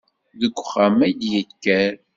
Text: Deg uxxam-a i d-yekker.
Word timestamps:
Deg 0.39 0.53
uxxam-a 0.61 1.05
i 1.11 1.13
d-yekker. 1.19 1.93